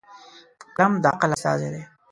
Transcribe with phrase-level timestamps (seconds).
[0.75, 1.83] قلم د عقل استازی دی.